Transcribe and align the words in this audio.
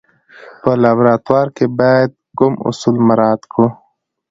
په 0.61 0.71
لابراتوار 0.83 1.47
کې 1.55 1.65
باید 1.79 2.11
کوم 2.37 2.53
اصول 2.69 2.95
مراعات 3.07 3.41
کړو. 3.51 3.67